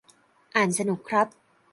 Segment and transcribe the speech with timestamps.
[0.55, 1.27] อ่านสนุกครับ